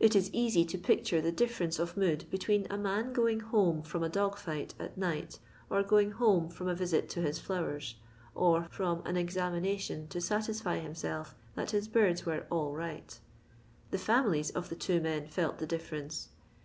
[0.00, 4.02] It is easy to picture the difference of mood between a man going home from
[4.02, 5.38] a dog fight at night,
[5.70, 7.94] or going home from a visit to his flowers,
[8.34, 13.20] or from an examination to satisfy himself that his birds were" all right."
[13.92, 16.30] The families of the two men felt the difference.